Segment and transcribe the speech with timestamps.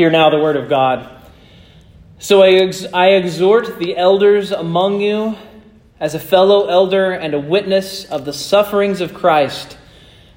[0.00, 1.10] Hear now the word of God.
[2.18, 5.36] So I, ex- I exhort the elders among you
[6.00, 9.76] as a fellow elder and a witness of the sufferings of Christ,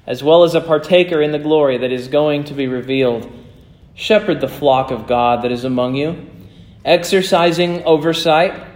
[0.06, 3.32] as well as a partaker in the glory that is going to be revealed.
[3.94, 6.28] Shepherd the flock of God that is among you,
[6.84, 8.68] exercising oversight,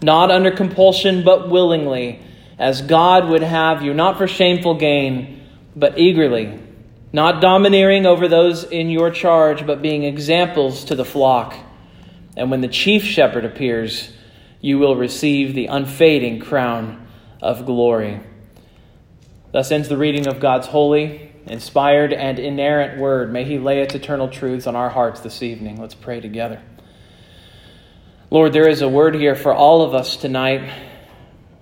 [0.00, 2.20] not under compulsion, but willingly,
[2.60, 5.44] as God would have you, not for shameful gain,
[5.74, 6.60] but eagerly
[7.12, 11.56] not domineering over those in your charge, but being examples to the flock.
[12.36, 14.12] And when the chief shepherd appears,
[14.60, 17.06] you will receive the unfading crown
[17.40, 18.20] of glory.
[19.52, 23.32] Thus ends the reading of God's holy, inspired, and inerrant word.
[23.32, 25.80] May He lay its eternal truths on our hearts this evening.
[25.80, 26.60] Let's pray together.
[28.30, 30.70] Lord, there is a word here for all of us tonight.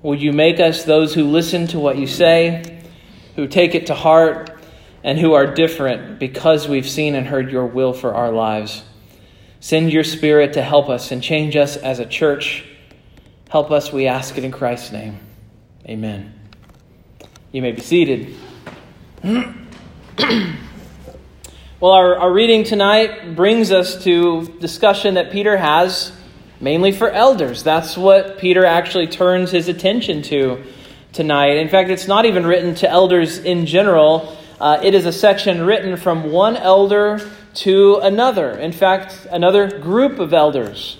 [0.02, 2.82] Would you make us those who listen to what you say,
[3.36, 4.55] who take it to heart,
[5.06, 8.82] and who are different because we've seen and heard your will for our lives.
[9.60, 12.64] Send your Spirit to help us and change us as a church.
[13.48, 15.20] Help us, we ask it in Christ's name.
[15.88, 16.34] Amen.
[17.52, 18.34] You may be seated.
[19.22, 19.52] well,
[21.92, 26.10] our, our reading tonight brings us to discussion that Peter has
[26.60, 27.62] mainly for elders.
[27.62, 30.64] That's what Peter actually turns his attention to
[31.12, 31.58] tonight.
[31.58, 34.35] In fact, it's not even written to elders in general.
[34.60, 37.20] Uh, it is a section written from one elder
[37.54, 38.52] to another.
[38.52, 40.98] In fact, another group of elders.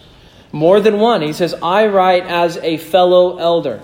[0.52, 1.22] More than one.
[1.22, 3.80] He says, I write as a fellow elder.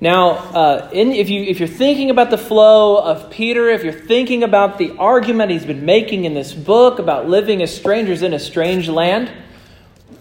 [0.00, 3.92] Now, uh, in, if, you, if you're thinking about the flow of Peter, if you're
[3.92, 8.34] thinking about the argument he's been making in this book about living as strangers in
[8.34, 9.30] a strange land,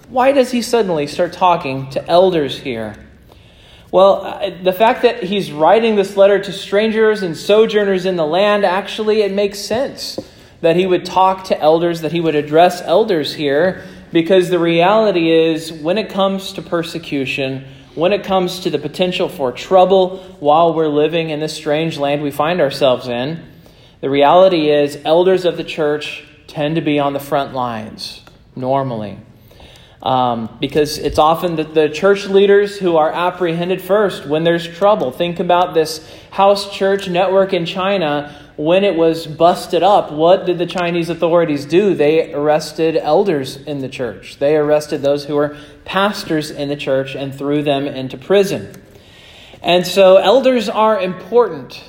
[0.07, 2.95] why does he suddenly start talking to elders here?
[3.91, 8.25] Well, uh, the fact that he's writing this letter to strangers and sojourners in the
[8.25, 10.17] land, actually, it makes sense
[10.61, 15.29] that he would talk to elders, that he would address elders here, because the reality
[15.31, 17.65] is when it comes to persecution,
[17.95, 22.21] when it comes to the potential for trouble while we're living in this strange land
[22.21, 23.43] we find ourselves in,
[23.99, 28.21] the reality is elders of the church tend to be on the front lines
[28.55, 29.17] normally.
[30.03, 35.11] Um, because it's often the, the church leaders who are apprehended first when there's trouble.
[35.11, 38.35] Think about this house church network in China.
[38.57, 41.93] When it was busted up, what did the Chinese authorities do?
[41.93, 44.39] They arrested elders in the church.
[44.39, 48.81] They arrested those who were pastors in the church and threw them into prison.
[49.61, 51.83] And so, elders are important.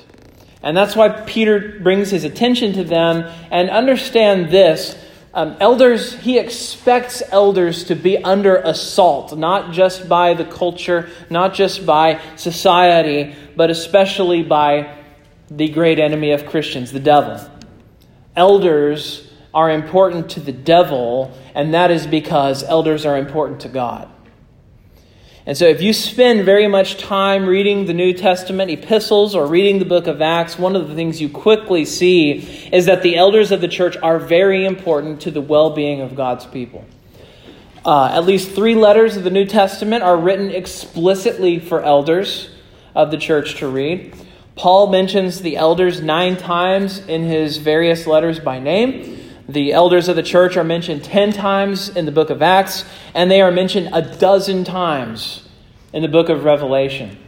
[0.63, 3.31] And that's why Peter brings his attention to them.
[3.51, 4.97] And understand this
[5.35, 11.55] um, elders, he expects elders to be under assault, not just by the culture, not
[11.55, 14.99] just by society, but especially by
[15.51, 17.41] the great enemy of Christians, the devil.
[18.37, 24.12] Elders are important to the devil, and that is because elders are important to God.
[25.45, 29.81] And so, if you spend very much time reading the New Testament epistles or reading
[29.81, 33.51] the book of Acts, one of the things you quickly see is that the elders
[33.51, 36.85] of the church are very important to the well being of God's people.
[37.85, 42.49] Uh, at least three letters of the New Testament are written explicitly for elders
[42.95, 44.15] of the church to read.
[44.55, 49.22] Paul mentions the elders nine times in his various letters by name.
[49.49, 53.31] The elders of the church are mentioned 10 times in the book of Acts, and
[53.31, 55.49] they are mentioned a dozen times
[55.93, 57.19] in the book of Revelation.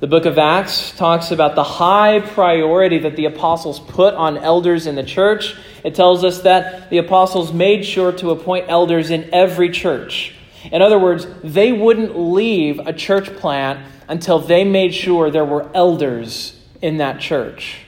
[0.00, 4.86] The book of Acts talks about the high priority that the apostles put on elders
[4.86, 5.56] in the church.
[5.82, 10.34] It tells us that the apostles made sure to appoint elders in every church.
[10.70, 15.68] In other words, they wouldn't leave a church plant until they made sure there were
[15.74, 17.78] elders in that church.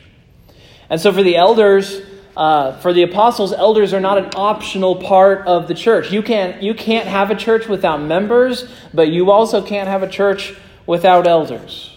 [0.89, 2.01] And so, for the elders,
[2.37, 6.13] uh, for the apostles, elders are not an optional part of the church.
[6.13, 10.09] You can't, you can't have a church without members, but you also can't have a
[10.09, 10.55] church
[10.87, 11.97] without elders.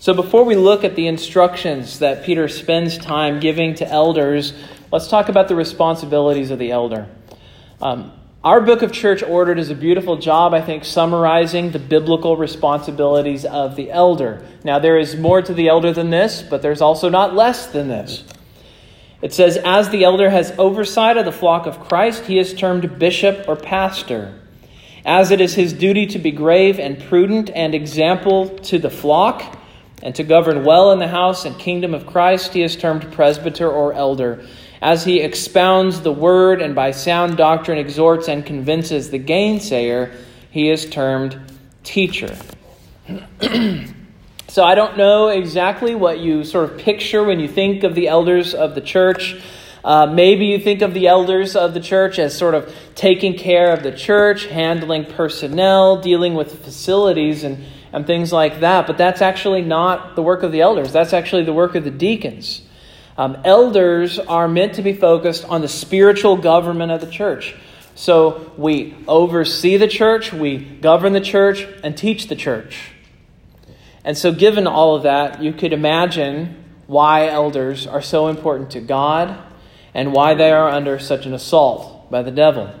[0.00, 4.54] So, before we look at the instructions that Peter spends time giving to elders,
[4.92, 7.08] let's talk about the responsibilities of the elder.
[7.82, 8.12] Um,
[8.44, 13.44] our book of church order does a beautiful job, I think, summarizing the biblical responsibilities
[13.44, 14.46] of the elder.
[14.62, 17.88] Now, there is more to the elder than this, but there's also not less than
[17.88, 18.22] this.
[19.26, 22.96] It says, As the elder has oversight of the flock of Christ, he is termed
[22.96, 24.32] bishop or pastor.
[25.04, 29.58] As it is his duty to be grave and prudent and example to the flock,
[30.00, 33.68] and to govern well in the house and kingdom of Christ, he is termed presbyter
[33.68, 34.46] or elder.
[34.80, 40.14] As he expounds the word and by sound doctrine exhorts and convinces the gainsayer,
[40.52, 41.36] he is termed
[41.82, 42.38] teacher.
[44.48, 48.06] So I don't know exactly what you sort of picture when you think of the
[48.08, 49.36] elders of the church.
[49.84, 53.72] Uh, maybe you think of the elders of the church as sort of taking care
[53.72, 58.86] of the church, handling personnel, dealing with facilities, and, and things like that.
[58.86, 61.90] But that's actually not the work of the elders, that's actually the work of the
[61.90, 62.62] deacons.
[63.18, 67.54] Um, elders are meant to be focused on the spiritual government of the church.
[67.94, 72.92] So we oversee the church, we govern the church, and teach the church.
[74.06, 78.80] And so, given all of that, you could imagine why elders are so important to
[78.80, 79.36] God
[79.92, 82.72] and why they are under such an assault by the devil.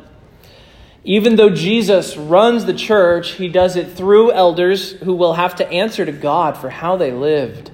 [1.04, 5.68] Even though Jesus runs the church, he does it through elders who will have to
[5.68, 7.70] answer to God for how they lived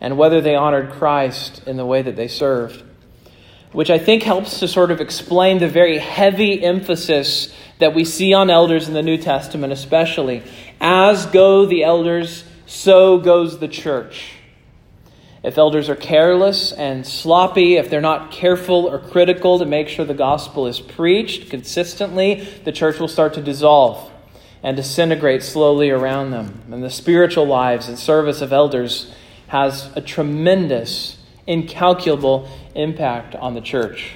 [0.00, 2.82] and whether they honored Christ in the way that they served
[3.74, 8.32] which I think helps to sort of explain the very heavy emphasis that we see
[8.32, 10.44] on elders in the New Testament, especially.
[10.80, 14.34] As go the elders, so goes the church.
[15.42, 20.06] If elders are careless and sloppy, if they're not careful or critical to make sure
[20.06, 24.10] the gospel is preached consistently, the church will start to dissolve
[24.62, 26.62] and disintegrate slowly around them.
[26.72, 29.12] And the spiritual lives and service of elders
[29.48, 34.12] has a tremendous, incalculable impact on the church.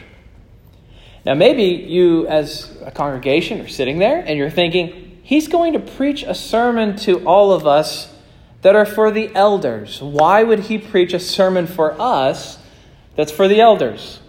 [1.27, 5.79] Now, maybe you, as a congregation, are sitting there and you're thinking, he's going to
[5.79, 8.11] preach a sermon to all of us
[8.63, 10.03] that are for the elders.
[10.03, 12.59] Why would he preach a sermon for us
[13.17, 14.21] that's for the elders?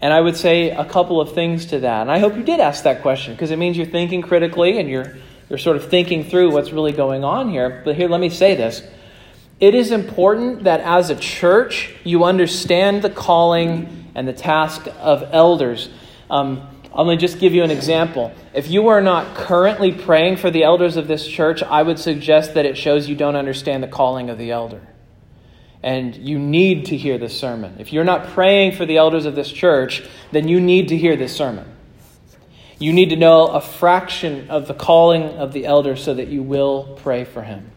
[0.00, 2.02] And I would say a couple of things to that.
[2.02, 4.88] And I hope you did ask that question because it means you're thinking critically and
[4.88, 5.16] you're,
[5.48, 7.82] you're sort of thinking through what's really going on here.
[7.84, 8.82] But here, let me say this
[9.60, 15.28] it is important that as a church, you understand the calling and the task of
[15.32, 15.90] elders.
[16.30, 18.32] Um, Going to just give you an example.
[18.52, 22.54] If you are not currently praying for the elders of this church, I would suggest
[22.54, 24.82] that it shows you don't understand the calling of the elder.
[25.82, 27.76] And you need to hear this sermon.
[27.78, 31.16] If you're not praying for the elders of this church, then you need to hear
[31.16, 31.74] this sermon.
[32.78, 36.42] You need to know a fraction of the calling of the elder so that you
[36.42, 37.70] will pray for him.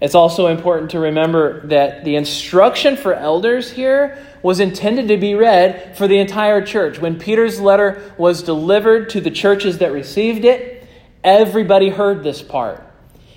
[0.00, 5.34] It's also important to remember that the instruction for elders here was intended to be
[5.34, 6.98] read for the entire church.
[6.98, 10.86] When Peter's letter was delivered to the churches that received it,
[11.22, 12.84] everybody heard this part.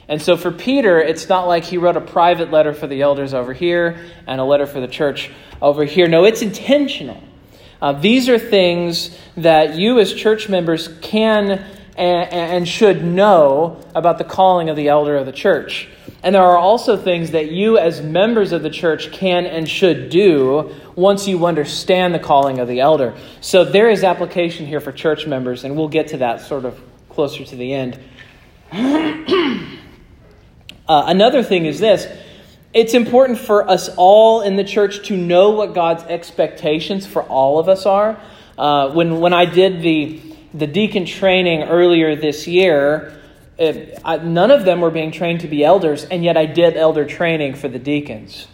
[0.07, 3.34] And so for Peter, it's not like he wrote a private letter for the elders
[3.34, 5.31] over here and a letter for the church
[5.62, 6.07] over here.
[6.07, 7.22] No, it's intentional.
[7.81, 14.18] Uh, these are things that you as church members can and, and should know about
[14.18, 15.88] the calling of the elder of the church.
[16.24, 20.09] And there are also things that you, as members of the church, can and should
[20.09, 23.15] do once you understand the calling of the elder.
[23.42, 26.81] So there is application here for church members, and we'll get to that sort of
[27.09, 28.00] closer to the end.
[28.71, 29.68] uh,
[30.88, 32.07] another thing is this
[32.74, 37.57] it's important for us all in the church to know what God's expectations for all
[37.57, 38.19] of us are.
[38.57, 40.21] Uh, when, when I did the,
[40.56, 43.19] the deacon training earlier this year,
[43.57, 46.78] it, I, none of them were being trained to be elders, and yet I did
[46.78, 48.48] elder training for the deacons.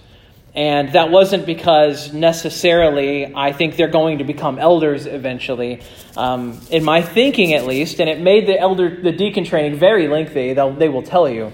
[0.53, 5.81] And that wasn't because necessarily I think they're going to become elders eventually,
[6.18, 8.01] um, in my thinking at least.
[8.01, 10.53] And it made the elder, the deacon training very lengthy.
[10.53, 11.53] They'll, they will tell you.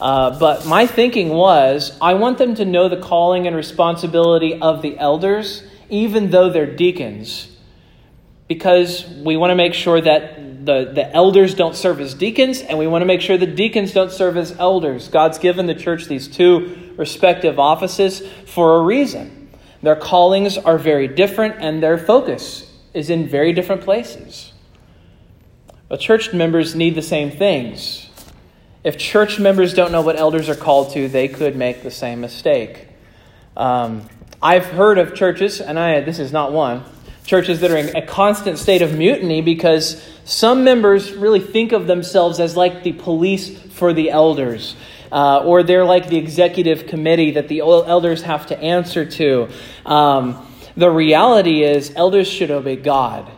[0.00, 4.80] Uh, but my thinking was I want them to know the calling and responsibility of
[4.80, 7.48] the elders, even though they're deacons,
[8.48, 12.78] because we want to make sure that the, the elders don't serve as deacons, and
[12.78, 15.08] we want to make sure the deacons don't serve as elders.
[15.08, 19.48] God's given the church these two respective offices for a reason.
[19.82, 24.52] Their callings are very different, and their focus is in very different places.
[25.88, 28.10] But church members need the same things.
[28.84, 32.20] If church members don't know what elders are called to, they could make the same
[32.20, 32.88] mistake.
[33.56, 34.08] Um,
[34.42, 36.84] I've heard of churches, and I, this is not one,
[37.28, 41.86] churches that are in a constant state of mutiny because some members really think of
[41.86, 44.74] themselves as like the police for the elders.
[45.12, 49.46] Uh, or they're like the executive committee that the elders have to answer to.
[49.84, 53.30] Um, the reality is, elders should obey God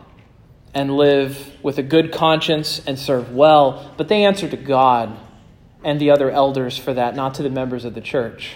[0.73, 5.17] and live with a good conscience and serve well, but they answer to God
[5.83, 8.53] and the other elders for that, not to the members of the church.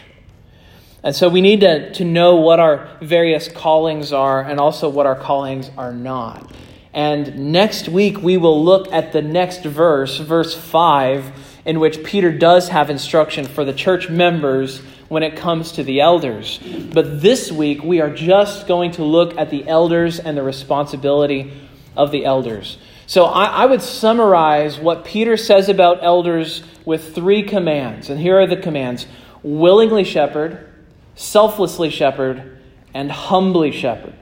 [1.06, 5.06] And so we need to, to know what our various callings are and also what
[5.06, 6.52] our callings are not.
[6.94, 12.32] And next week we will look at the next verse, verse 5, in which Peter
[12.36, 16.60] does have instruction for the church members when it comes to the elders.
[16.92, 21.54] But this week we are just going to look at the elders and the responsibility
[21.96, 22.80] of the elders.
[23.06, 28.10] So I, I would summarize what Peter says about elders with three commands.
[28.10, 29.06] And here are the commands
[29.44, 30.72] willingly shepherd
[31.16, 32.60] selflessly shepherd,
[32.94, 34.14] and humbly shepherd.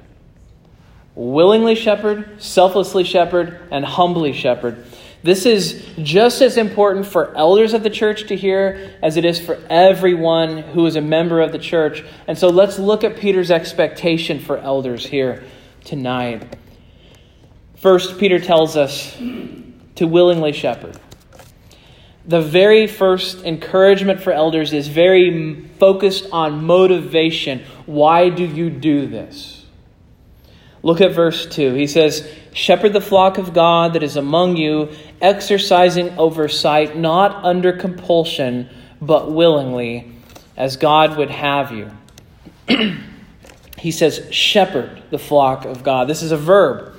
[1.16, 4.84] willingly shepherd, selflessly shepherd, and humbly shepherd.
[5.22, 9.40] This is just as important for elders of the church to hear as it is
[9.40, 12.04] for everyone who is a member of the church.
[12.28, 15.44] And so let's look at Peter's expectation for elders here
[15.86, 16.58] tonight.
[17.76, 19.16] First, Peter tells us
[19.96, 20.98] to willingly shepherd.
[22.26, 27.64] The very first encouragement for elders is very focused on motivation.
[27.86, 29.66] Why do you do this?
[30.84, 31.74] Look at verse 2.
[31.74, 34.90] He says, Shepherd the flock of God that is among you,
[35.22, 38.70] exercising oversight, not under compulsion,
[39.02, 40.12] but willingly,
[40.56, 41.92] as God would have you.
[43.78, 46.08] he says, Shepherd the flock of God.
[46.08, 46.93] This is a verb.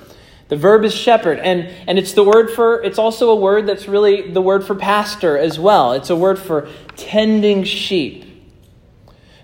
[0.47, 3.87] The verb is shepherd, and, and it's the word for, it's also a word that's
[3.87, 5.93] really the word for pastor as well.
[5.93, 8.25] It's a word for tending sheep.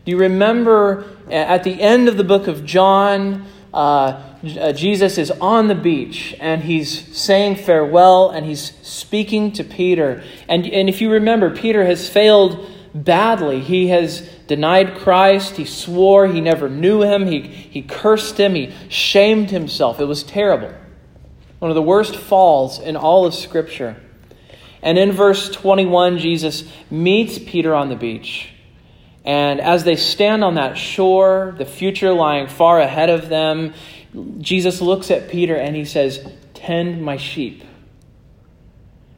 [0.06, 4.22] Do you remember at the end of the book of John, uh,
[4.60, 10.24] uh, Jesus is on the beach and he's saying farewell and he's speaking to Peter.
[10.50, 13.60] And, and if you remember, Peter has failed badly.
[13.60, 15.58] He has denied Christ.
[15.58, 17.28] He swore he never knew him.
[17.28, 18.56] He, he cursed him.
[18.56, 20.00] He shamed himself.
[20.00, 20.74] It was terrible.
[21.62, 23.96] One of the worst falls in all of Scripture.
[24.82, 28.50] And in verse 21, Jesus meets Peter on the beach.
[29.24, 33.76] And as they stand on that shore, the future lying far ahead of them,
[34.40, 37.64] Jesus looks at Peter and he says, Tend my sheep.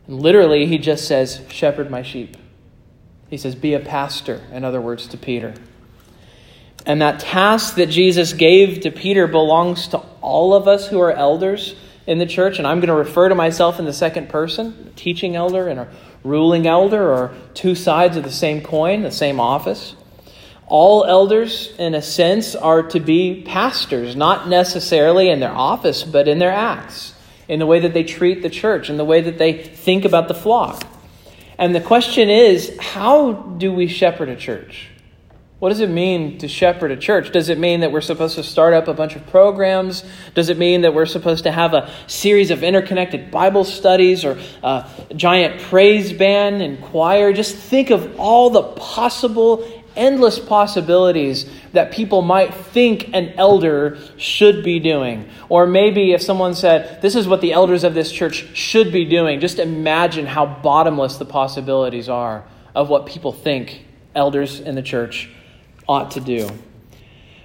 [0.08, 2.36] And literally, he just says, Shepherd my sheep.
[3.30, 5.54] He says, Be a pastor, in other words, to Peter.
[6.86, 11.14] And that task that Jesus gave to Peter belongs to all of us who are
[11.14, 12.58] elders in the church.
[12.58, 15.88] And I'm going to refer to myself in the second person, teaching elder and a
[16.24, 19.96] ruling elder, or two sides of the same coin, the same office.
[20.68, 26.28] All elders, in a sense, are to be pastors, not necessarily in their office, but
[26.28, 27.14] in their acts,
[27.48, 30.30] in the way that they treat the church, in the way that they think about
[30.30, 30.84] the flock.
[31.58, 34.90] And the question is how do we shepherd a church?
[35.64, 37.32] What does it mean to shepherd a church?
[37.32, 40.04] Does it mean that we're supposed to start up a bunch of programs?
[40.36, 44.38] Does it mean that we're supposed to have a series of interconnected Bible studies or
[44.62, 47.32] a giant praise band and choir?
[47.32, 49.66] Just think of all the possible
[49.96, 55.30] endless possibilities that people might think an elder should be doing.
[55.48, 59.06] Or maybe if someone said, This is what the elders of this church should be
[59.06, 62.44] doing, just imagine how bottomless the possibilities are
[62.76, 65.30] of what people think elders in the church
[65.88, 66.50] ought to do.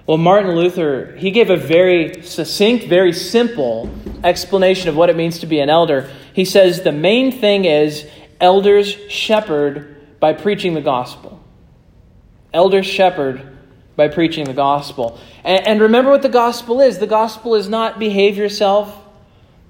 [0.07, 3.91] Well, Martin Luther, he gave a very succinct, very simple
[4.25, 6.09] explanation of what it means to be an elder.
[6.33, 8.07] He says the main thing is
[8.41, 11.41] elders shepherd by preaching the gospel.
[12.55, 13.59] Elder shepherd
[13.97, 15.19] by preaching the gospel.
[15.45, 18.97] And, and remember what the gospel is the gospel is not behave yourself,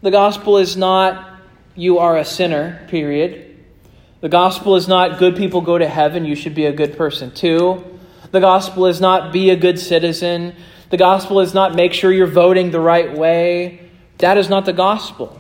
[0.02, 1.40] the gospel is not
[1.74, 3.56] you are a sinner, period.
[4.20, 7.32] The gospel is not good people go to heaven, you should be a good person
[7.32, 7.97] too.
[8.30, 10.54] The gospel is not be a good citizen.
[10.90, 13.90] The gospel is not make sure you're voting the right way.
[14.18, 15.38] That is not the gospel.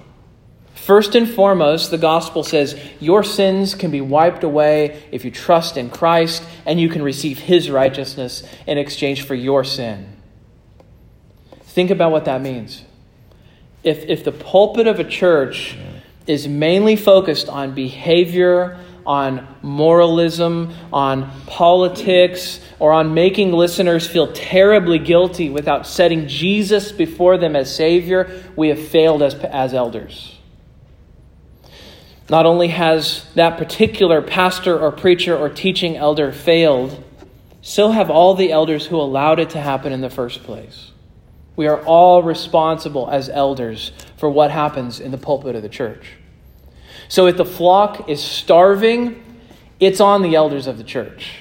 [0.74, 5.76] First and foremost, the gospel says your sins can be wiped away if you trust
[5.76, 10.16] in Christ, and you can receive his righteousness in exchange for your sin.
[11.60, 12.84] Think about what that means.
[13.84, 15.76] If, if the pulpit of a church
[16.26, 18.78] is mainly focused on behavior,
[19.08, 27.38] on moralism, on politics, or on making listeners feel terribly guilty without setting Jesus before
[27.38, 30.38] them as Savior, we have failed as, as elders.
[32.28, 37.02] Not only has that particular pastor or preacher or teaching elder failed,
[37.62, 40.92] so have all the elders who allowed it to happen in the first place.
[41.56, 46.17] We are all responsible as elders for what happens in the pulpit of the church.
[47.08, 49.24] So if the flock is starving,
[49.80, 51.32] it's on the elders of the church.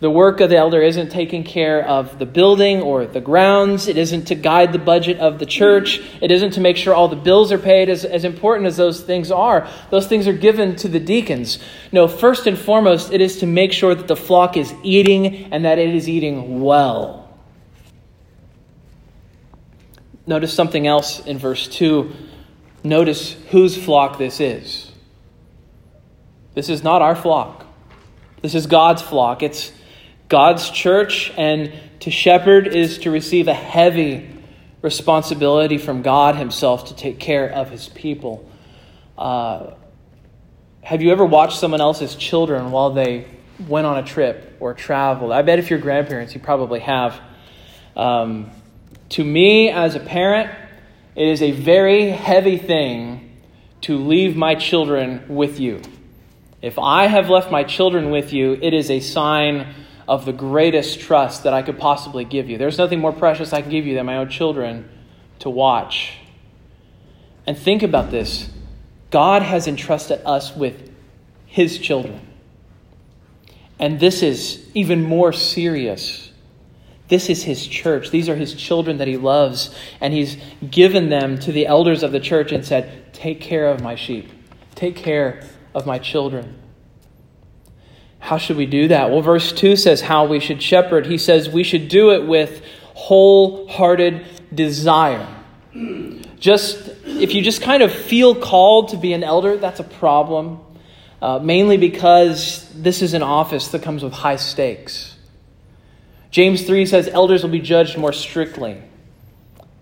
[0.00, 3.88] The work of the elder isn't taking care of the building or the grounds.
[3.88, 6.00] It isn't to guide the budget of the church.
[6.20, 9.00] It isn't to make sure all the bills are paid, as, as important as those
[9.02, 9.66] things are.
[9.90, 11.58] Those things are given to the deacons.
[11.90, 15.64] No, first and foremost, it is to make sure that the flock is eating and
[15.64, 17.24] that it is eating well.
[20.26, 22.12] Notice something else in verse 2.
[22.84, 24.92] Notice whose flock this is.
[26.54, 27.66] This is not our flock.
[28.42, 29.42] This is God's flock.
[29.42, 29.72] It's
[30.28, 34.30] God's church, and to shepherd is to receive a heavy
[34.82, 38.48] responsibility from God Himself to take care of His people.
[39.16, 39.72] Uh,
[40.82, 43.26] have you ever watched someone else's children while they
[43.66, 45.32] went on a trip or traveled?
[45.32, 47.18] I bet if you're grandparents, you probably have.
[47.96, 48.50] Um,
[49.10, 50.50] To me, as a parent,
[51.16, 53.30] it is a very heavy thing
[53.82, 55.80] to leave my children with you.
[56.62, 59.74] If I have left my children with you, it is a sign
[60.08, 62.58] of the greatest trust that I could possibly give you.
[62.58, 64.88] There's nothing more precious I can give you than my own children
[65.40, 66.16] to watch.
[67.46, 68.50] And think about this
[69.10, 70.90] God has entrusted us with
[71.46, 72.20] His children.
[73.78, 76.23] And this is even more serious.
[77.08, 78.10] This is His church.
[78.10, 79.74] These are His children that He loves.
[80.00, 80.36] And He's
[80.70, 84.30] given them to the elders of the church and said, Take care of my sheep,
[84.74, 85.42] take care
[85.74, 86.60] of my children.
[88.24, 89.10] How should we do that?
[89.10, 91.04] Well, verse 2 says how we should shepherd.
[91.04, 95.28] He says we should do it with wholehearted desire.
[96.38, 100.60] Just if you just kind of feel called to be an elder, that's a problem.
[101.20, 105.13] Uh, mainly because this is an office that comes with high stakes.
[106.34, 108.82] James 3 says elders will be judged more strictly.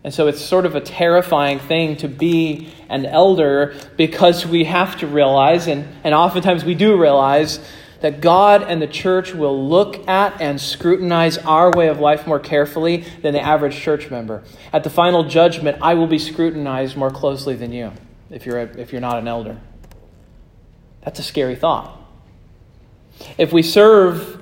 [0.04, 4.98] And so it's sort of a terrifying thing to be an elder because we have
[4.98, 7.58] to realize, and, and oftentimes we do realize,
[8.02, 12.38] that God and the church will look at and scrutinize our way of life more
[12.38, 14.42] carefully than the average church member.
[14.74, 17.92] At the final judgment, I will be scrutinized more closely than you
[18.28, 19.58] if you're, a, if you're not an elder.
[21.00, 21.98] That's a scary thought.
[23.38, 24.41] If we serve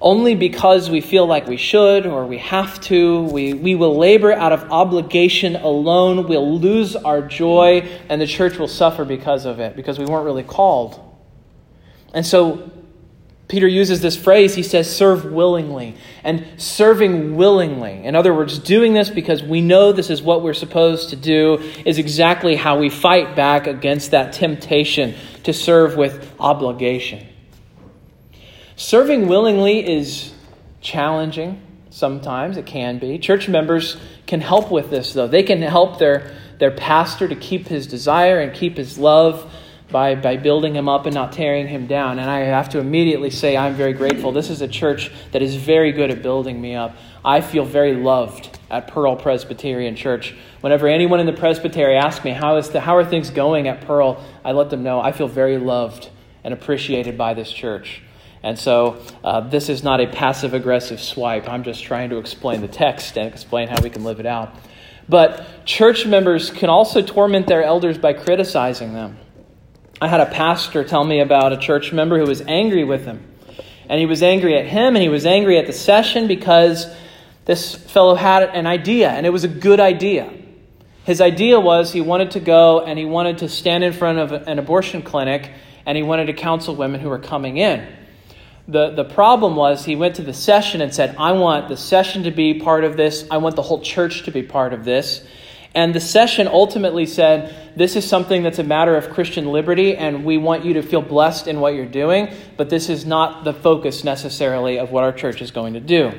[0.00, 4.32] only because we feel like we should or we have to, we, we will labor
[4.32, 9.58] out of obligation alone, we'll lose our joy, and the church will suffer because of
[9.58, 11.04] it, because we weren't really called.
[12.14, 12.70] And so
[13.48, 15.96] Peter uses this phrase, he says, serve willingly.
[16.22, 20.54] And serving willingly, in other words, doing this because we know this is what we're
[20.54, 25.14] supposed to do, is exactly how we fight back against that temptation
[25.44, 27.26] to serve with obligation.
[28.78, 30.32] Serving willingly is
[30.80, 33.18] challenging sometimes, it can be.
[33.18, 33.96] Church members
[34.28, 35.26] can help with this, though.
[35.26, 39.52] They can help their, their pastor to keep his desire and keep his love
[39.90, 42.20] by, by building him up and not tearing him down.
[42.20, 44.30] And I have to immediately say, I'm very grateful.
[44.30, 46.96] This is a church that is very good at building me up.
[47.24, 50.36] I feel very loved at Pearl Presbyterian Church.
[50.60, 53.80] Whenever anyone in the presbytery asks me, how, is the, how are things going at
[53.80, 56.10] Pearl, I let them know I feel very loved
[56.44, 58.02] and appreciated by this church.
[58.42, 61.48] And so uh, this is not a passive aggressive swipe.
[61.48, 64.54] I'm just trying to explain the text and explain how we can live it out.
[65.08, 69.18] But church members can also torment their elders by criticizing them.
[70.00, 73.24] I had a pastor tell me about a church member who was angry with him.
[73.88, 76.86] And he was angry at him and he was angry at the session because
[77.48, 80.30] this fellow had an idea, and it was a good idea.
[81.04, 84.32] His idea was he wanted to go and he wanted to stand in front of
[84.46, 85.50] an abortion clinic
[85.86, 87.88] and he wanted to counsel women who were coming in.
[88.68, 92.24] The, the problem was he went to the session and said, I want the session
[92.24, 93.26] to be part of this.
[93.30, 95.24] I want the whole church to be part of this.
[95.74, 100.24] And the session ultimately said, This is something that's a matter of Christian liberty, and
[100.24, 103.54] we want you to feel blessed in what you're doing, but this is not the
[103.54, 106.12] focus necessarily of what our church is going to do.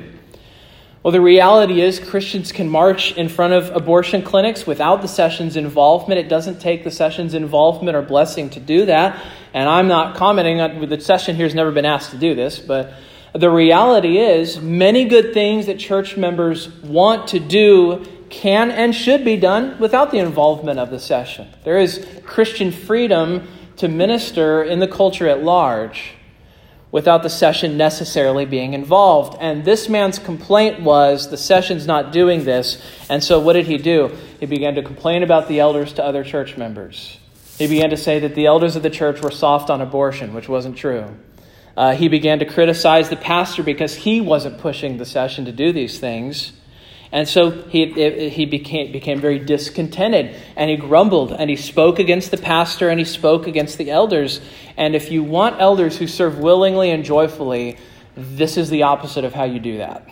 [1.02, 5.56] Well, the reality is Christians can march in front of abortion clinics without the session's
[5.56, 6.20] involvement.
[6.20, 9.18] It doesn't take the session's involvement or blessing to do that.
[9.54, 12.58] And I'm not commenting on the session here has never been asked to do this,
[12.58, 12.92] but
[13.34, 19.24] the reality is many good things that church members want to do can and should
[19.24, 21.48] be done without the involvement of the session.
[21.64, 26.12] There is Christian freedom to minister in the culture at large
[26.92, 29.38] without the session necessarily being involved.
[29.40, 32.82] And this man's complaint was the session's not doing this.
[33.08, 34.16] And so what did he do?
[34.40, 37.18] He began to complain about the elders to other church members.
[37.58, 40.48] He began to say that the elders of the church were soft on abortion, which
[40.48, 41.14] wasn't true.
[41.76, 45.72] Uh, he began to criticize the pastor because he wasn't pushing the session to do
[45.72, 46.52] these things.
[47.12, 52.30] And so he, he became, became very discontented and he grumbled and he spoke against
[52.30, 54.40] the pastor and he spoke against the elders.
[54.76, 57.78] And if you want elders who serve willingly and joyfully,
[58.16, 60.08] this is the opposite of how you do that.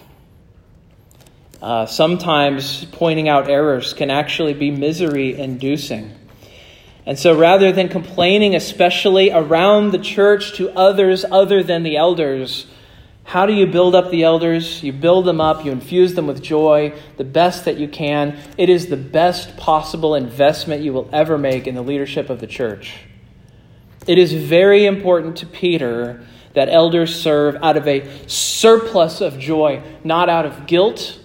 [1.63, 6.15] Uh, sometimes pointing out errors can actually be misery inducing.
[7.07, 12.67] And so rather than complaining, especially around the church to others other than the elders,
[13.29, 14.83] how do you build up the elders?
[14.83, 18.39] You build them up, you infuse them with joy, the best that you can.
[18.57, 22.47] It is the best possible investment you will ever make in the leadership of the
[22.47, 23.01] church.
[24.07, 29.83] It is very important to Peter that elders serve out of a surplus of joy,
[30.03, 31.21] not out of guilt,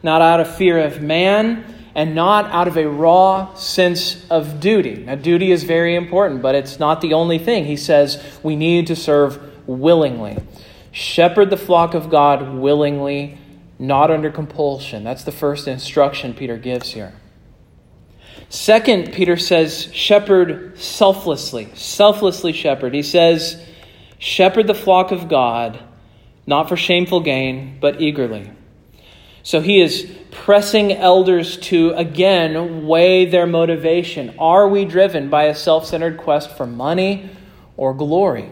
[0.00, 1.64] not out of fear of man,
[1.96, 5.02] and not out of a raw sense of duty.
[5.06, 7.64] Now, duty is very important, but it's not the only thing.
[7.64, 10.38] He says we need to serve willingly.
[10.98, 13.38] Shepherd the flock of God willingly,
[13.78, 15.04] not under compulsion.
[15.04, 17.12] That's the first instruction Peter gives here.
[18.48, 21.68] Second, Peter says, shepherd selflessly.
[21.74, 22.94] Selflessly shepherd.
[22.94, 23.64] He says,
[24.18, 25.78] shepherd the flock of God,
[26.48, 28.50] not for shameful gain, but eagerly.
[29.44, 34.34] So he is pressing elders to again weigh their motivation.
[34.36, 37.30] Are we driven by a self centered quest for money
[37.76, 38.50] or glory?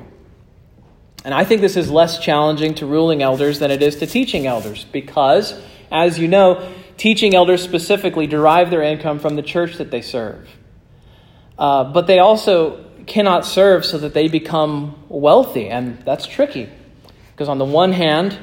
[1.27, 4.47] And I think this is less challenging to ruling elders than it is to teaching
[4.47, 5.61] elders because,
[5.91, 10.49] as you know, teaching elders specifically derive their income from the church that they serve.
[11.59, 16.69] Uh, but they also cannot serve so that they become wealthy, and that's tricky.
[17.33, 18.39] Because, on the one hand,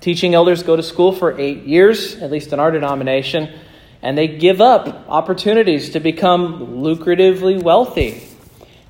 [0.00, 3.52] teaching elders go to school for eight years, at least in our denomination,
[4.00, 8.26] and they give up opportunities to become lucratively wealthy.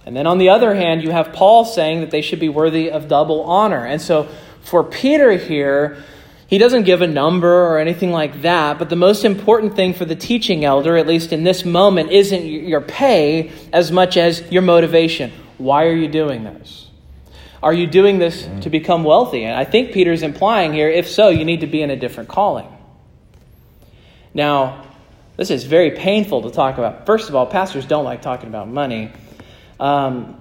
[0.06, 2.90] And then on the other hand, you have Paul saying that they should be worthy
[2.90, 3.84] of double honor.
[3.84, 4.28] And so
[4.62, 6.02] for Peter here,
[6.46, 10.04] he doesn't give a number or anything like that, but the most important thing for
[10.04, 14.62] the teaching elder, at least in this moment, isn't your pay as much as your
[14.62, 15.32] motivation.
[15.56, 16.90] Why are you doing this?
[17.62, 18.60] Are you doing this mm-hmm.
[18.60, 19.44] to become wealthy?
[19.44, 22.28] And I think Peter's implying here if so, you need to be in a different
[22.28, 22.68] calling.
[24.34, 24.84] Now,
[25.36, 27.06] this is very painful to talk about.
[27.06, 29.10] First of all, pastors don't like talking about money.
[29.80, 30.40] Um,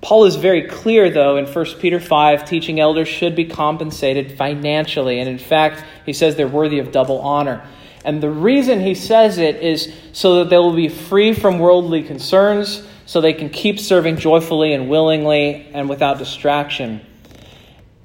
[0.00, 5.20] Paul is very clear, though, in 1 Peter 5, teaching elders should be compensated financially.
[5.20, 7.64] And in fact, he says they're worthy of double honor.
[8.04, 12.02] And the reason he says it is so that they will be free from worldly
[12.02, 17.00] concerns, so they can keep serving joyfully and willingly and without distraction.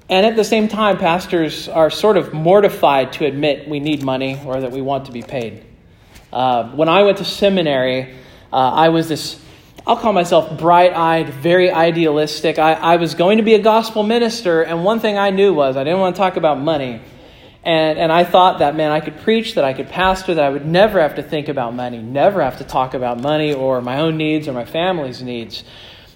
[0.08, 4.40] And at the same time, pastors are sort of mortified to admit we need money
[4.46, 5.64] or that we want to be paid.
[6.32, 8.14] Uh, when I went to seminary,
[8.52, 9.42] uh, I was this
[9.88, 12.58] I'll call myself bright eyed, very idealistic.
[12.58, 15.78] I, I was going to be a gospel minister, and one thing I knew was
[15.78, 17.00] I didn't want to talk about money.
[17.64, 20.50] And, and I thought that, man, I could preach, that I could pastor, that I
[20.50, 24.00] would never have to think about money, never have to talk about money or my
[24.00, 25.64] own needs or my family's needs.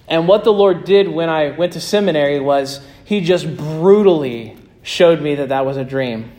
[0.07, 5.19] And what the Lord did when I went to seminary was He just brutally showed
[5.19, 6.31] me that that was a dream.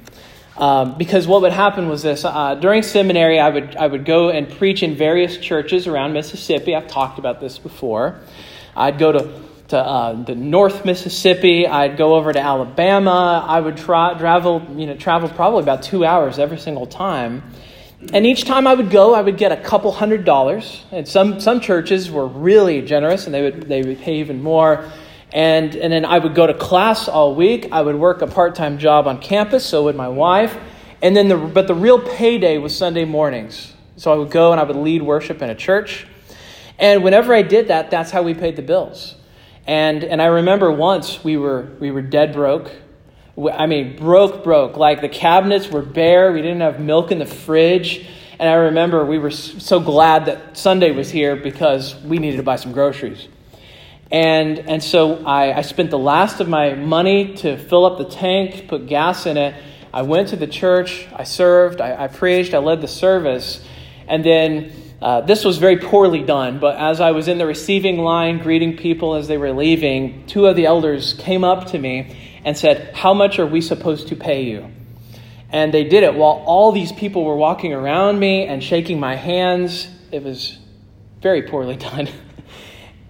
[0.57, 4.31] Um, because what would happen was this uh, during seminary, I would, I would go
[4.31, 6.77] and preach in various churches around Mississippi.
[6.77, 8.21] I've talked about this before.
[8.77, 13.45] I'd go to, to uh, the North Mississippi, I'd go over to Alabama.
[13.49, 17.43] I would tra- travel, you know, travel probably about two hours every single time.
[18.12, 20.85] And each time I would go, I would get a couple hundred dollars.
[20.93, 24.88] And some, some churches were really generous and they would, they would pay even more.
[25.35, 27.68] And, and then I would go to class all week.
[27.73, 30.57] I would work a part time job on campus, so would my wife.
[31.03, 33.75] And then the, but the real payday was Sunday mornings.
[33.97, 36.07] So I would go and I would lead worship in a church.
[36.79, 39.16] And whenever I did that, that's how we paid the bills.
[39.66, 42.70] And, and I remember once we were, we were dead broke.
[43.53, 44.77] I mean, broke, broke.
[44.77, 46.33] Like the cabinets were bare.
[46.33, 48.07] We didn't have milk in the fridge.
[48.38, 52.44] And I remember we were so glad that Sunday was here because we needed to
[52.44, 53.29] buy some groceries.
[54.14, 58.05] And, and so I, I spent the last of my money to fill up the
[58.05, 59.61] tank, put gas in it.
[59.92, 63.66] I went to the church, I served, I, I preached, I led the service.
[64.07, 64.72] And then
[65.03, 68.77] uh, this was very poorly done, but as I was in the receiving line greeting
[68.77, 72.94] people as they were leaving, two of the elders came up to me and said,
[72.94, 74.70] How much are we supposed to pay you?
[75.50, 79.16] And they did it while all these people were walking around me and shaking my
[79.16, 79.88] hands.
[80.12, 80.57] It was
[81.20, 82.09] very poorly done.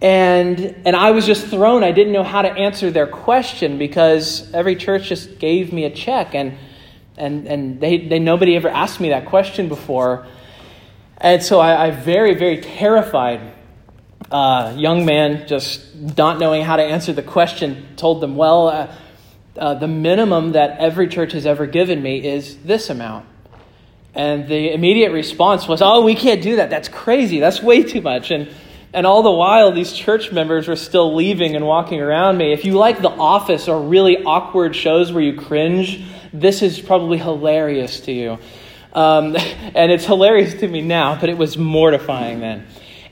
[0.05, 1.83] And, and I was just thrown.
[1.83, 5.90] I didn't know how to answer their question because every church just gave me a
[5.90, 6.35] check.
[6.35, 6.59] And,
[7.17, 10.27] and, and they, they, nobody ever asked me that question before.
[11.17, 13.55] And so I, I very, very terrified
[14.31, 18.95] uh, young man, just not knowing how to answer the question, told them, well, uh,
[19.57, 23.25] uh, the minimum that every church has ever given me is this amount.
[24.14, 26.69] And the immediate response was, oh, we can't do that.
[26.69, 27.40] That's crazy.
[27.40, 28.31] That's way too much.
[28.31, 28.51] And
[28.95, 32.53] and all the while, these church members were still leaving and walking around me.
[32.53, 37.19] If you like The Office or really awkward shows where you cringe, this is probably
[37.19, 38.39] hilarious to you.
[38.93, 39.37] Um,
[39.75, 42.67] and it's hilarious to me now, but it was mortifying then.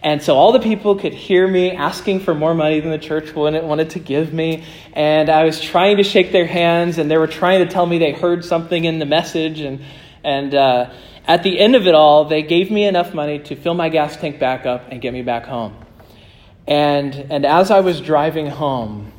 [0.05, 3.35] And so all the people could hear me asking for more money than the church
[3.35, 4.65] wanted to give me.
[4.93, 7.99] And I was trying to shake their hands, and they were trying to tell me
[7.99, 9.61] they heard something in the message.
[9.61, 9.81] And,
[10.23, 10.91] and, uh,
[11.27, 14.17] at the end of it all, they gave me enough money to fill my gas
[14.17, 15.77] tank back up and get me back home.
[16.67, 19.13] And, and as I was driving home,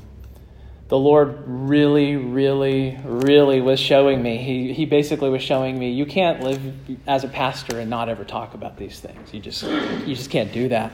[0.90, 4.38] the Lord really, really, really was showing me.
[4.38, 6.62] He, he basically was showing me, you can't live
[7.08, 9.34] as a pastor and not ever talk about these things.
[9.34, 10.92] You just, you just can't do that.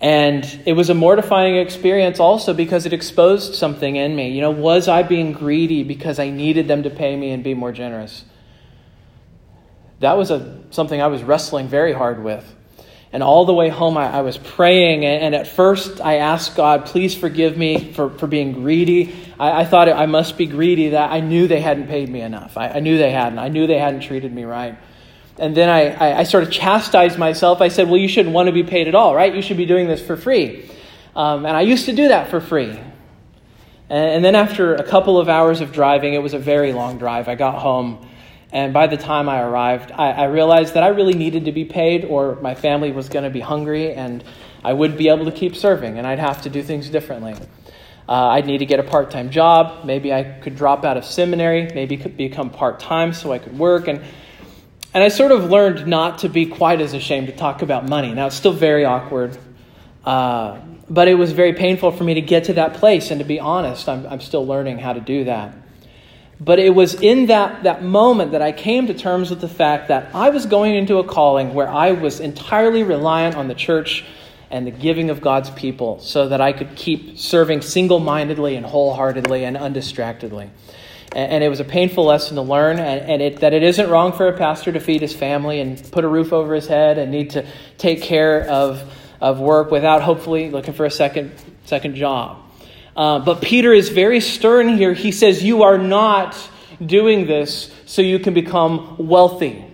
[0.00, 4.30] And it was a mortifying experience also because it exposed something in me.
[4.30, 7.54] You know, was I being greedy because I needed them to pay me and be
[7.54, 8.24] more generous?
[10.00, 12.44] That was a, something I was wrestling very hard with.
[13.12, 15.04] And all the way home, I, I was praying.
[15.04, 19.14] And, and, at first, I asked God, please forgive me for, for being greedy.
[19.38, 22.58] I, I thought I must be greedy, that I knew they hadn't paid me enough.
[22.58, 23.38] I, I knew they hadn't.
[23.38, 24.76] I knew they hadn't treated me right.
[25.38, 27.60] And then I, I, I sort of chastised myself.
[27.60, 29.34] I said, well, you shouldn't want to be paid at all, right?
[29.34, 30.68] You should be doing this for free.
[31.14, 32.70] Um, and I used to do that for free.
[33.88, 36.98] And, and then after a couple of hours of driving, it was a very long
[36.98, 38.06] drive, I got home.
[38.52, 41.64] And by the time I arrived, I, I realized that I really needed to be
[41.64, 44.22] paid, or my family was going to be hungry, and
[44.64, 47.34] I wouldn't be able to keep serving, and I'd have to do things differently.
[48.08, 49.84] Uh, I'd need to get a part time job.
[49.84, 53.58] Maybe I could drop out of seminary, maybe could become part time so I could
[53.58, 53.88] work.
[53.88, 54.00] And
[54.96, 58.14] and I sort of learned not to be quite as ashamed to talk about money.
[58.14, 59.36] Now, it's still very awkward,
[60.06, 63.10] uh, but it was very painful for me to get to that place.
[63.10, 65.52] And to be honest, I'm, I'm still learning how to do that.
[66.38, 69.88] But it was in that, that moment that I came to terms with the fact
[69.88, 74.04] that I was going into a calling where I was entirely reliant on the church
[74.50, 78.66] and the giving of God's people so that I could keep serving single mindedly and
[78.66, 80.50] wholeheartedly and undistractedly.
[81.12, 84.12] And, it was a painful lesson to learn, and, and it, that it isn't wrong
[84.12, 87.10] for a pastor to feed his family and put a roof over his head and
[87.10, 87.46] need to
[87.78, 91.32] take care of, of work without hopefully looking for a second,
[91.64, 92.45] second job.
[92.96, 94.94] Uh, but Peter is very stern here.
[94.94, 96.36] He says, You are not
[96.84, 99.64] doing this so you can become wealthy.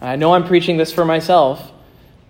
[0.00, 1.72] I know I'm preaching this for myself,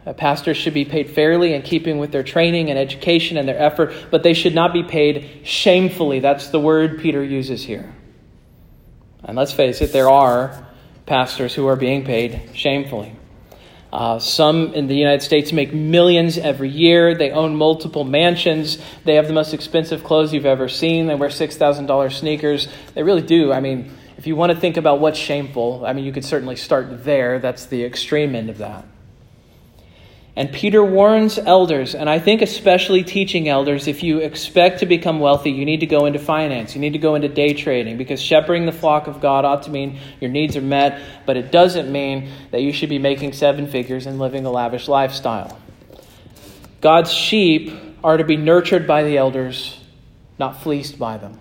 [0.06, 3.58] uh, pastors should be paid fairly in keeping with their training and education and their
[3.58, 6.20] effort, but they should not be paid shamefully.
[6.20, 7.92] That's the word Peter uses here.
[9.24, 10.64] And let's face it, there are
[11.06, 13.16] pastors who are being paid shamefully.
[13.96, 17.14] Uh, some in the United States make millions every year.
[17.14, 18.76] They own multiple mansions.
[19.04, 21.06] They have the most expensive clothes you've ever seen.
[21.06, 22.68] They wear $6,000 sneakers.
[22.92, 23.54] They really do.
[23.54, 26.56] I mean, if you want to think about what's shameful, I mean, you could certainly
[26.56, 27.38] start there.
[27.38, 28.84] That's the extreme end of that.
[30.38, 35.18] And Peter warns elders, and I think especially teaching elders, if you expect to become
[35.18, 36.74] wealthy, you need to go into finance.
[36.74, 39.70] You need to go into day trading because shepherding the flock of God ought to
[39.70, 43.66] mean your needs are met, but it doesn't mean that you should be making seven
[43.66, 45.58] figures and living a lavish lifestyle.
[46.82, 47.72] God's sheep
[48.04, 49.80] are to be nurtured by the elders,
[50.38, 51.40] not fleeced by them.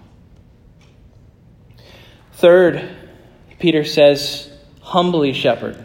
[2.32, 2.96] Third,
[3.60, 5.84] Peter says, humbly shepherd.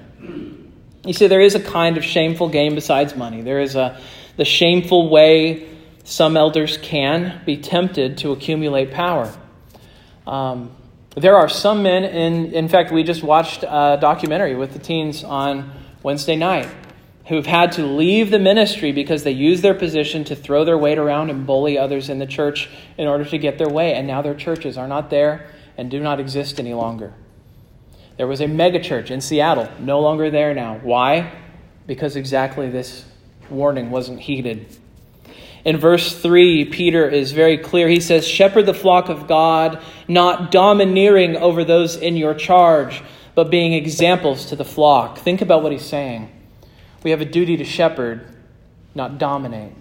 [1.05, 3.41] You see, there is a kind of shameful gain besides money.
[3.41, 4.01] There is a
[4.37, 5.69] the shameful way
[6.05, 9.33] some elders can be tempted to accumulate power.
[10.27, 10.71] Um,
[11.17, 15.25] there are some men, in, in fact, we just watched a documentary with the teens
[15.25, 16.69] on Wednesday night
[17.27, 20.99] who've had to leave the ministry because they use their position to throw their weight
[20.99, 23.95] around and bully others in the church in order to get their way.
[23.95, 27.13] And now their churches are not there and do not exist any longer.
[28.21, 30.79] There was a megachurch in Seattle, no longer there now.
[30.83, 31.33] Why?
[31.87, 33.07] Because exactly this
[33.49, 34.77] warning wasn't heeded.
[35.65, 37.89] In verse 3, Peter is very clear.
[37.89, 43.03] He says, Shepherd the flock of God, not domineering over those in your charge,
[43.35, 45.17] but being examples to the flock.
[45.17, 46.31] Think about what he's saying.
[47.03, 48.37] We have a duty to shepherd,
[48.95, 49.73] not dominate.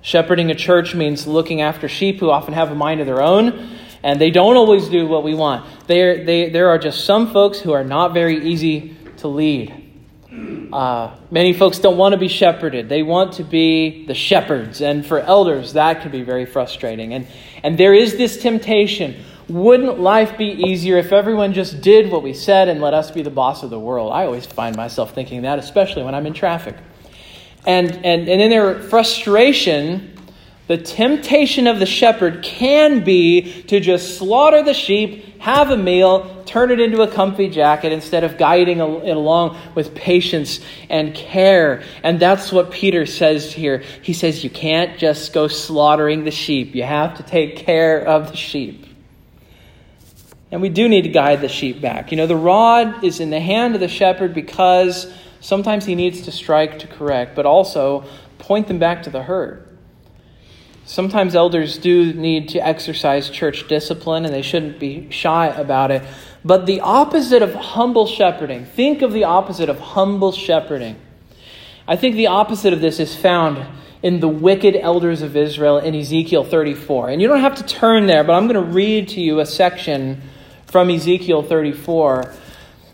[0.00, 3.76] Shepherding a church means looking after sheep who often have a mind of their own
[4.02, 5.64] and they don't always do what we want.
[5.92, 9.92] There, they, there are just some folks who are not very easy to lead.
[10.72, 12.88] Uh, many folks don't want to be shepherded.
[12.88, 14.80] They want to be the shepherds.
[14.80, 17.12] And for elders, that can be very frustrating.
[17.12, 17.26] And,
[17.62, 19.22] and there is this temptation.
[19.50, 23.20] Wouldn't life be easier if everyone just did what we said and let us be
[23.20, 24.14] the boss of the world?
[24.14, 26.74] I always find myself thinking that, especially when I'm in traffic.
[27.66, 30.18] And, and, and in their frustration,
[30.68, 36.44] the temptation of the shepherd can be to just slaughter the sheep, have a meal,
[36.46, 41.82] turn it into a comfy jacket instead of guiding it along with patience and care.
[42.04, 43.78] And that's what Peter says here.
[44.02, 48.30] He says, You can't just go slaughtering the sheep, you have to take care of
[48.30, 48.86] the sheep.
[50.52, 52.12] And we do need to guide the sheep back.
[52.12, 56.22] You know, the rod is in the hand of the shepherd because sometimes he needs
[56.22, 58.04] to strike to correct, but also
[58.38, 59.71] point them back to the herd.
[60.84, 66.02] Sometimes elders do need to exercise church discipline and they shouldn't be shy about it.
[66.44, 70.96] But the opposite of humble shepherding, think of the opposite of humble shepherding.
[71.86, 73.64] I think the opposite of this is found
[74.02, 77.10] in the wicked elders of Israel in Ezekiel 34.
[77.10, 79.46] And you don't have to turn there, but I'm going to read to you a
[79.46, 80.20] section
[80.66, 82.32] from Ezekiel 34.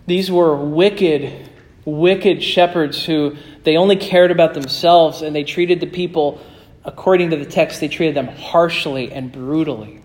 [0.06, 1.48] These were wicked,
[1.86, 6.40] wicked shepherds who they only cared about themselves and they treated the people
[6.88, 10.00] according to the text, they treated them harshly and brutally.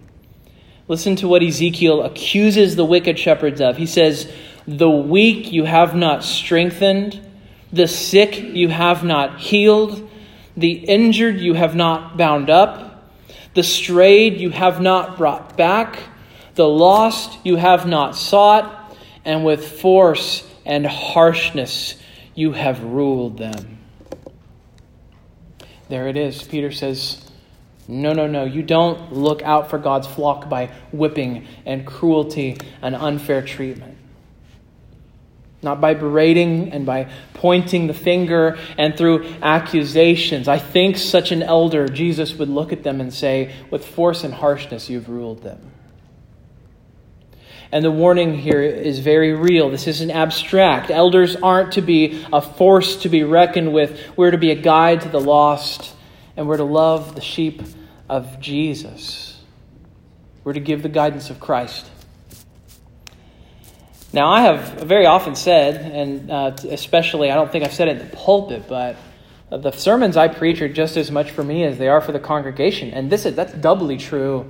[0.90, 3.78] Listen to what Ezekiel accuses the wicked shepherds of.
[3.78, 4.30] He says,
[4.68, 7.22] The weak you have not strengthened,
[7.72, 10.10] the sick you have not healed,
[10.58, 13.14] the injured you have not bound up,
[13.54, 15.98] the strayed you have not brought back,
[16.56, 18.94] the lost you have not sought,
[19.24, 21.96] and with force and harshness
[22.36, 23.73] you have ruled them.
[25.90, 26.42] There it is.
[26.44, 27.24] Peter says,
[27.88, 28.46] no, no, no.
[28.46, 33.98] You don't look out for God's flock by whipping and cruelty and unfair treatment.
[35.62, 40.48] Not by berating and by pointing the finger and through accusations.
[40.48, 44.34] I think such an elder, Jesus would look at them and say, With force and
[44.34, 45.72] harshness, you've ruled them.
[47.74, 49.72] And the warning here is very real.
[49.72, 50.92] This isn't abstract.
[50.92, 54.00] Elders aren't to be a force to be reckoned with.
[54.16, 55.96] We're to be a guide to the lost,
[56.38, 57.64] and we're to love the sheep
[58.08, 59.42] of Jesus.
[60.44, 61.90] We're to give the guidance of Christ.
[64.14, 67.98] Now, I have very often said, and uh, especially, I don't think I've said it
[68.00, 68.98] in the pulpit, but
[69.50, 72.20] the sermons I preach are just as much for me as they are for the
[72.20, 72.92] congregation.
[72.92, 74.46] And this is, that's doubly true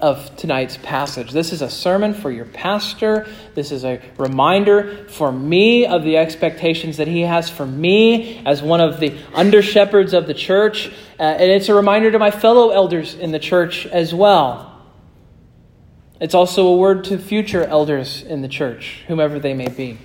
[0.00, 1.32] of tonight's passage.
[1.32, 3.26] This is a sermon for your pastor.
[3.54, 8.62] This is a reminder for me of the expectations that he has for me as
[8.62, 10.92] one of the under shepherds of the church.
[11.18, 14.80] Uh, and it's a reminder to my fellow elders in the church as well.
[16.20, 19.98] It's also a word to future elders in the church, whomever they may be.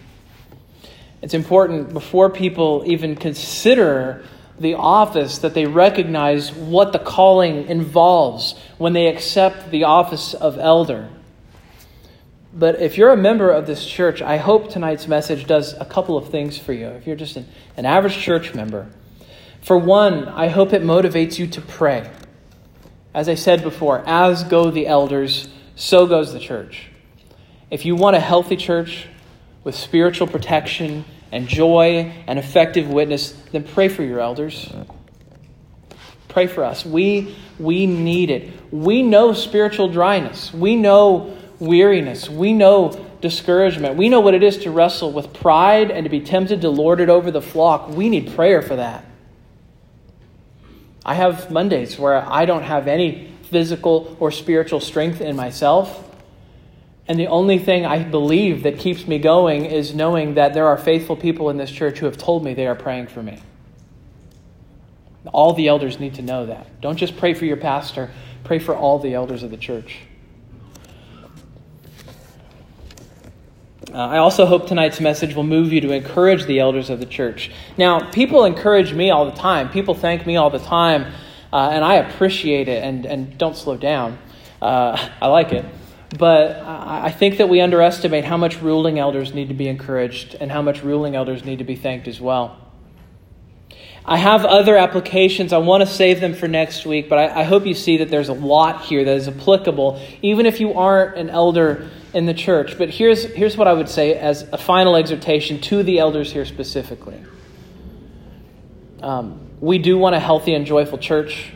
[1.21, 4.23] It's important before people even consider
[4.59, 10.57] the office that they recognize what the calling involves when they accept the office of
[10.57, 11.09] elder.
[12.53, 16.17] But if you're a member of this church, I hope tonight's message does a couple
[16.17, 16.87] of things for you.
[16.87, 18.89] If you're just an, an average church member,
[19.61, 22.11] for one, I hope it motivates you to pray.
[23.13, 26.89] As I said before, as go the elders, so goes the church.
[27.71, 29.07] If you want a healthy church
[29.63, 34.71] with spiritual protection and joy and effective witness, then pray for your elders.
[36.29, 36.85] Pray for us.
[36.85, 38.53] We, we need it.
[38.71, 40.53] We know spiritual dryness.
[40.53, 42.29] We know weariness.
[42.29, 43.95] We know discouragement.
[43.95, 46.99] We know what it is to wrestle with pride and to be tempted to lord
[46.99, 47.89] it over the flock.
[47.89, 49.03] We need prayer for that.
[51.03, 56.12] I have Mondays where I don't have any physical or spiritual strength in myself.
[57.07, 60.77] And the only thing I believe that keeps me going is knowing that there are
[60.77, 63.41] faithful people in this church who have told me they are praying for me.
[65.33, 66.81] All the elders need to know that.
[66.81, 68.11] Don't just pray for your pastor,
[68.43, 69.99] pray for all the elders of the church.
[73.93, 77.05] Uh, I also hope tonight's message will move you to encourage the elders of the
[77.05, 77.51] church.
[77.77, 81.13] Now, people encourage me all the time, people thank me all the time,
[81.51, 84.17] uh, and I appreciate it, and, and don't slow down.
[84.61, 85.65] Uh, I like it.
[86.17, 90.51] But I think that we underestimate how much ruling elders need to be encouraged and
[90.51, 92.59] how much ruling elders need to be thanked as well.
[94.05, 95.53] I have other applications.
[95.53, 98.09] I want to save them for next week, but I, I, hope you see that
[98.09, 102.33] there's a lot here that is applicable, even if you aren't an elder in the
[102.33, 102.77] church.
[102.77, 106.43] But here's, here's what I would say as a final exhortation to the elders here
[106.43, 107.23] specifically.
[109.01, 111.53] Um, we do want a healthy and joyful church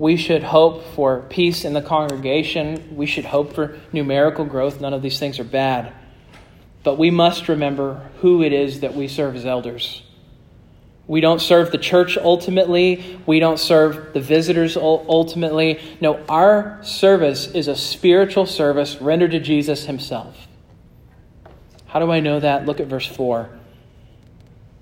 [0.00, 2.96] we should hope for peace in the congregation.
[2.96, 4.80] We should hope for numerical growth.
[4.80, 5.92] None of these things are bad.
[6.82, 10.02] But we must remember who it is that we serve as elders.
[11.06, 13.20] We don't serve the church ultimately.
[13.26, 15.78] We don't serve the visitors ultimately.
[16.00, 20.48] No, our service is a spiritual service rendered to Jesus himself.
[21.84, 22.64] How do I know that?
[22.64, 23.50] Look at verse 4.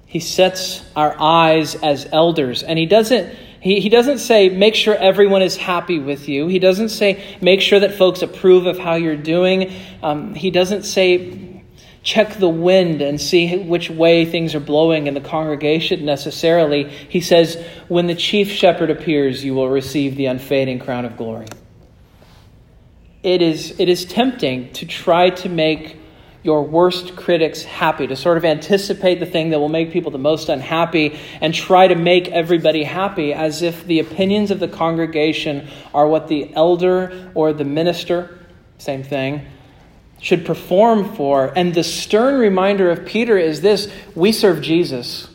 [0.06, 4.94] He sets our eyes as elders, and he doesn't he, he doesn't say, make sure
[4.94, 6.46] everyone is happy with you.
[6.46, 9.72] He doesn't say, make sure that folks approve of how you're doing.
[10.02, 11.62] Um, he doesn't say,
[12.02, 16.88] check the wind and see which way things are blowing in the congregation necessarily.
[16.88, 21.46] He says, when the chief shepherd appears, you will receive the unfading crown of glory.
[23.22, 25.96] It is, it is tempting to try to make
[26.42, 30.18] your worst critics happy, to sort of anticipate the thing that will make people the
[30.18, 35.68] most unhappy and try to make everybody happy as if the opinions of the congregation
[35.92, 38.38] are what the elder or the minister,
[38.78, 39.44] same thing,
[40.20, 41.52] should perform for.
[41.56, 45.28] And the stern reminder of Peter is this we serve Jesus.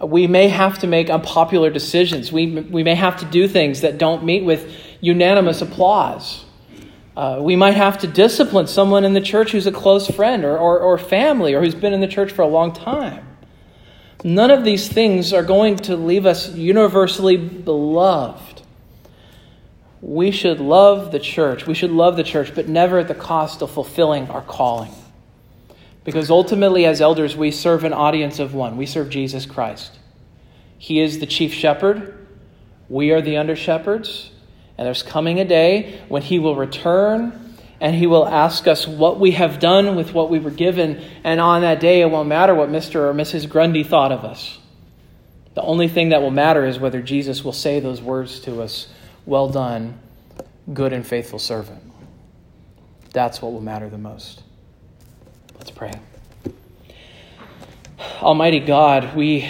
[0.00, 2.32] We may have to make unpopular decisions.
[2.32, 4.70] We, we may have to do things that don't meet with
[5.00, 6.43] unanimous applause.
[7.16, 10.58] Uh, we might have to discipline someone in the church who's a close friend or,
[10.58, 13.24] or, or family or who's been in the church for a long time.
[14.24, 18.62] None of these things are going to leave us universally beloved.
[20.00, 21.66] we should love the church.
[21.66, 24.92] We should love the church, but never at the cost of fulfilling our calling.
[26.04, 28.76] Because ultimately, as elders, we serve an audience of one.
[28.76, 29.98] We serve Jesus Christ.
[30.76, 32.26] He is the chief shepherd.
[32.90, 34.30] We are the under shepherds.
[34.76, 37.40] And there's coming a day when he will return
[37.80, 41.02] and he will ask us what we have done with what we were given.
[41.22, 42.96] And on that day, it won't matter what Mr.
[42.96, 43.48] or Mrs.
[43.48, 44.58] Grundy thought of us.
[45.54, 48.88] The only thing that will matter is whether Jesus will say those words to us
[49.26, 49.98] Well done,
[50.72, 51.82] good and faithful servant.
[53.12, 54.42] That's what will matter the most.
[55.56, 55.92] Let's pray.
[58.20, 59.48] Almighty God, we,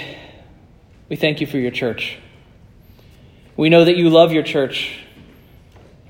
[1.08, 2.18] we thank you for your church.
[3.56, 5.03] We know that you love your church.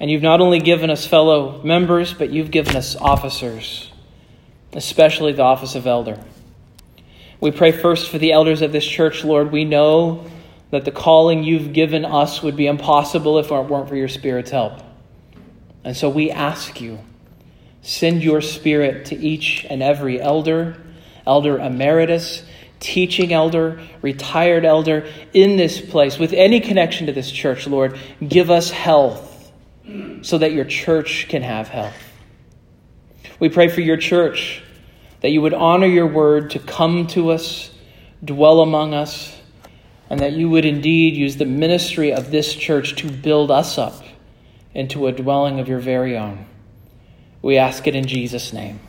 [0.01, 3.91] And you've not only given us fellow members, but you've given us officers,
[4.73, 6.19] especially the office of elder.
[7.41, 9.53] We pray first for the elders of this church, Lord.
[9.53, 10.27] We know
[10.71, 14.51] that the calling you've given us would be impossible if it weren't for your Spirit's
[14.51, 14.81] help.
[15.85, 16.99] And so we ask you,
[17.83, 20.77] send your Spirit to each and every elder,
[21.27, 22.43] elder emeritus,
[22.81, 27.99] teaching elder, retired elder in this place, with any connection to this church, Lord.
[28.27, 29.34] Give us health
[30.23, 31.97] so that your church can have health.
[33.39, 34.63] We pray for your church
[35.21, 37.71] that you would honor your word to come to us,
[38.23, 39.35] dwell among us,
[40.11, 44.03] and that you would indeed use the ministry of this church to build us up
[44.75, 46.45] into a dwelling of your very own.
[47.41, 48.81] We ask it in Jesus' name.